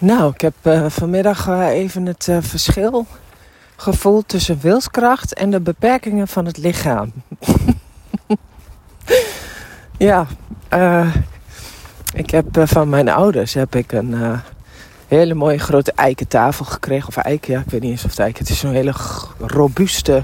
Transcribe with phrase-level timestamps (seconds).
[0.00, 3.06] Nou, ik heb uh, vanmiddag uh, even het uh, verschil
[3.76, 7.12] gevoeld tussen wilskracht en de beperkingen van het lichaam.
[10.08, 10.26] ja,
[12.14, 14.40] ik heb van mijn ouders heb ik een
[15.08, 17.08] hele mooie grote eiken tafel gekregen.
[17.08, 18.40] Of eiken, ja, ik weet niet eens of het eiken.
[18.40, 18.94] Het is zo'n hele
[19.38, 20.22] robuuste,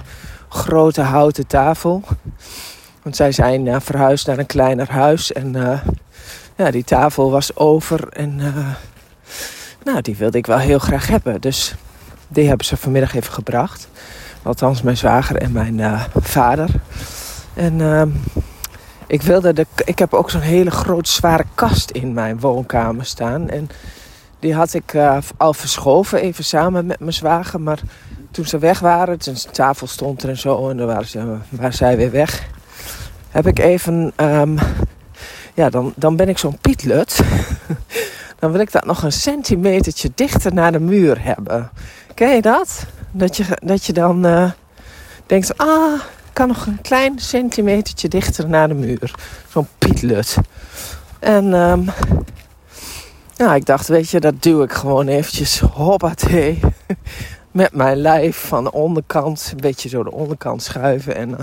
[0.48, 2.02] grote houten tafel.
[3.02, 5.80] Want zij zijn verhuisd naar een kleiner huis en
[6.56, 8.40] ja, die tafel was over en
[9.84, 11.40] nou, die wilde ik wel heel graag hebben.
[11.40, 11.74] Dus
[12.28, 13.88] die hebben ze vanmiddag even gebracht.
[14.42, 16.70] Althans, mijn zwager en mijn uh, vader.
[17.54, 18.02] En uh,
[19.06, 19.66] ik wilde de.
[19.84, 23.50] Ik heb ook zo'n hele grote zware kast in mijn woonkamer staan.
[23.50, 23.68] En
[24.38, 27.60] die had ik uh, al verschoven, even samen met mijn zwager.
[27.60, 27.80] Maar
[28.30, 31.36] toen ze weg waren, toen de tafel stond er en zo, en dan waren, ze,
[31.48, 32.48] waren zij weer weg.
[33.30, 34.12] Heb ik even.
[34.16, 34.58] Um,
[35.54, 37.20] ja, dan, dan ben ik zo'n pietlut.
[38.44, 41.70] dan wil ik dat nog een centimetertje dichter naar de muur hebben.
[42.14, 42.86] Ken je dat?
[43.10, 44.50] Dat je, dat je dan uh,
[45.26, 46.00] denkt, ah,
[46.32, 49.14] kan nog een klein centimetertje dichter naar de muur.
[49.48, 50.36] Zo'n pietlut.
[51.18, 51.90] En um,
[53.54, 56.60] ik dacht, weet je, dat duw ik gewoon eventjes, hoppatee.
[57.50, 61.16] Met mijn lijf van de onderkant, een beetje zo de onderkant schuiven.
[61.16, 61.38] En uh,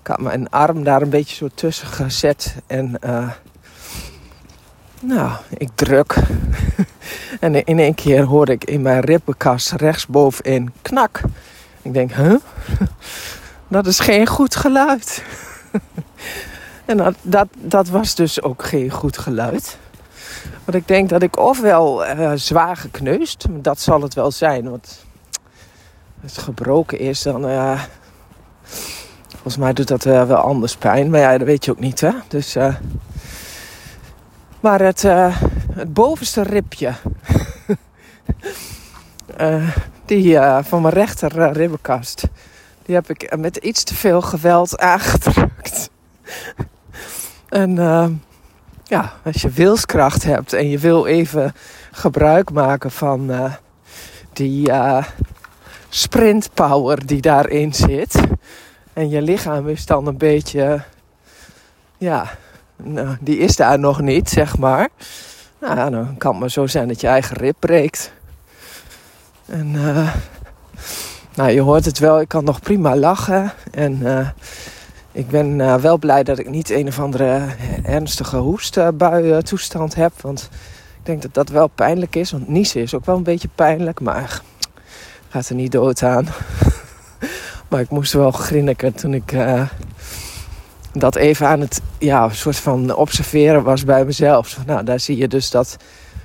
[0.00, 2.54] ik had mijn arm daar een beetje zo tussen gezet.
[2.66, 3.30] En uh,
[5.00, 6.16] nou, ik druk.
[7.40, 11.20] en in één keer hoorde ik in mijn ribbenkast rechtsbovenin knak.
[11.82, 12.34] Ik denk, huh?
[13.68, 15.24] Dat is geen goed geluid.
[16.84, 19.78] en dat, dat, dat, was dus ook geen goed geluid.
[20.64, 24.70] Want ik denk dat ik ofwel uh, zwaar gekneusd, dat zal het wel zijn.
[24.70, 25.04] Want
[26.22, 27.48] als het gebroken is, dan.
[27.48, 27.82] Uh,
[29.30, 31.10] volgens mij doet dat uh, wel anders pijn.
[31.10, 32.12] Maar ja, dat weet je ook niet, hè?
[32.28, 32.56] Dus.
[34.60, 35.36] Maar het, uh,
[35.72, 36.92] het bovenste ribje,
[39.40, 42.24] uh, die uh, van mijn rechter ribbenkast,
[42.82, 45.90] die heb ik met iets te veel geweld aangedrukt.
[47.48, 47.74] en
[48.84, 51.54] ja, als je wilskracht hebt en je wil even
[51.90, 53.30] gebruik maken van
[54.32, 54.72] die
[55.88, 58.20] sprintpower die daarin zit.
[58.92, 60.82] En je lichaam is dan een beetje,
[61.98, 62.30] ja,
[62.82, 64.88] nou, die is daar nog niet, zeg maar.
[65.60, 68.12] Nou, dan kan het maar zo zijn dat je eigen rib breekt.
[69.46, 70.14] En uh,
[71.34, 73.52] nou, je hoort het wel, ik kan nog prima lachen.
[73.70, 74.28] En uh,
[75.12, 77.46] ik ben uh, wel blij dat ik niet een of andere
[77.82, 80.12] ernstige hoestbui toestand heb.
[80.20, 80.48] Want
[80.98, 82.30] ik denk dat dat wel pijnlijk is.
[82.30, 84.42] Want niezen is ook wel een beetje pijnlijk, maar
[85.28, 86.26] gaat er niet dood aan.
[87.68, 89.32] maar ik moest wel grinniken toen ik
[90.92, 94.58] dat even aan het ja, soort van observeren was bij mezelf.
[94.66, 95.76] Nou, daar zie je dus dat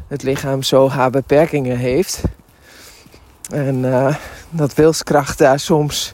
[0.08, 2.22] het lichaam zo haar beperkingen heeft.
[3.50, 4.16] En uh,
[4.50, 6.14] dat wilskracht daar soms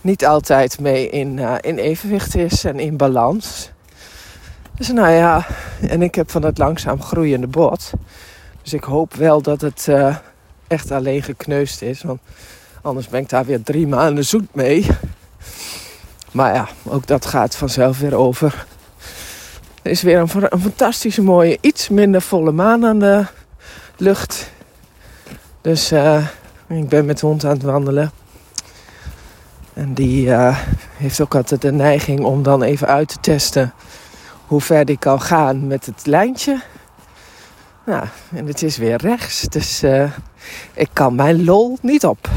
[0.00, 3.70] niet altijd mee in, uh, in evenwicht is en in balans.
[4.74, 5.46] Dus nou ja,
[5.80, 7.90] en ik heb van het langzaam groeiende bot.
[8.62, 10.16] Dus ik hoop wel dat het uh,
[10.66, 12.02] echt alleen gekneusd is.
[12.02, 12.20] Want
[12.82, 14.86] anders ben ik daar weer drie maanden zoet mee.
[16.36, 18.66] Maar ja, ook dat gaat vanzelf weer over.
[19.82, 23.24] Er is weer een, een fantastische mooie, iets minder volle maan aan de
[23.96, 24.50] lucht.
[25.60, 26.26] Dus uh,
[26.68, 28.10] ik ben met de hond aan het wandelen.
[29.74, 30.58] En die uh,
[30.96, 33.72] heeft ook altijd de neiging om dan even uit te testen
[34.46, 36.60] hoe ver die kan gaan met het lijntje.
[37.86, 38.04] Nou,
[38.34, 40.10] en het is weer rechts, dus uh,
[40.74, 42.28] ik kan mijn lol niet op.